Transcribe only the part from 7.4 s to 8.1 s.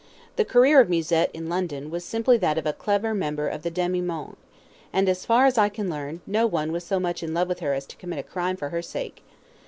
with her as to